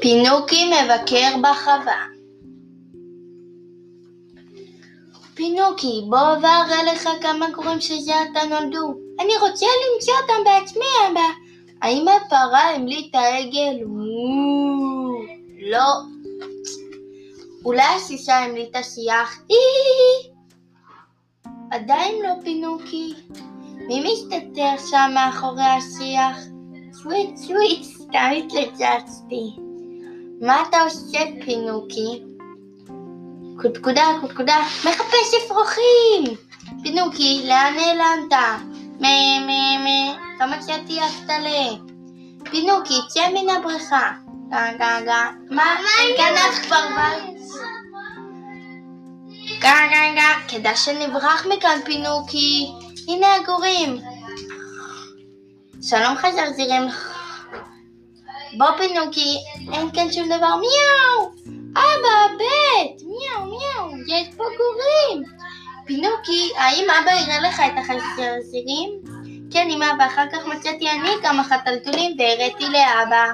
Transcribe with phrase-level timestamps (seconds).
[0.00, 2.06] פינוקי מבקר בחווה.
[5.34, 8.94] פינוקי, בוא ואראה לך כמה גורים שזה עתה נולדו.
[9.20, 11.28] אני רוצה למצוא אותם בעצמי, אבא.
[11.82, 13.76] האם הפרה המליטה עגל?
[15.70, 15.92] לא.
[17.64, 19.42] אולי הסיסה המליטה שיח?
[21.70, 23.14] עדיין לא, פינוקי.
[23.88, 26.36] מי מסתתר שם מאחורי השיח?
[26.92, 29.56] סוויט סוויט, סתם התלצצתי.
[30.40, 32.22] מה אתה עושה, פינוקי?
[33.62, 36.36] קודקודה, קודקודה, מחפש אפרוחים!
[36.82, 38.32] פינוקי, לאן נעלמת?
[39.00, 41.68] מה, מה, מה, כמה מצאתי אבטלה.
[42.50, 44.10] פינוקי, צא מן הבריכה.
[44.50, 45.30] גה, גה, גה.
[45.50, 45.64] מה,
[46.18, 47.38] גנב בית?
[49.60, 52.66] גה, גה, גה, כדאי שנברח מכאן, פינוקי.
[53.08, 53.98] הנה הגורים.
[55.82, 56.82] שלום חזרזירים.
[58.58, 59.36] בוא פינוקי,
[59.72, 60.56] אין כאן שום דבר.
[60.56, 61.30] מיהו!
[61.72, 63.02] אבא, בית!
[63.02, 65.24] מיהו, מיהו, יש פה גורים!
[65.86, 68.90] פינוקי, האם אבא יראה לך את החזרזירים?
[69.50, 73.24] כן, אמא, ואחר כך מצאתי אני כמה חתלתולים והראיתי לאבא.